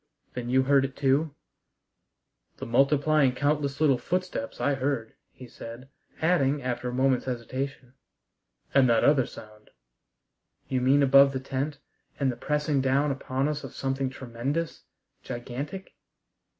[0.33, 1.35] "Then you heard it too?"
[2.57, 5.89] "The multiplying countless little footsteps I heard," he said,
[6.23, 7.93] adding, after a moment's hesitation,
[8.73, 9.69] "and that other sound"
[10.69, 11.77] "You mean above the tent,
[12.19, 14.85] and the pressing down upon us of something tremendous,
[15.21, 15.93] gigantic?"